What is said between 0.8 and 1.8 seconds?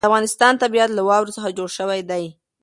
له واورو څخه جوړ